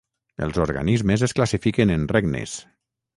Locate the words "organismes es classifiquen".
0.63-1.91